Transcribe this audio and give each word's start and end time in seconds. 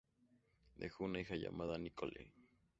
Dejó 0.77 1.03
una 1.03 1.19
hija 1.19 1.35
llamada 1.35 1.77
Nicole. 1.77 2.31